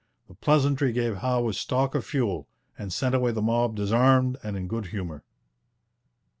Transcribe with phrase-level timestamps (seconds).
[0.27, 4.57] The pleasantry gave Howe a stock of fuel, and sent away the mob disarmed and
[4.57, 5.23] in good humour.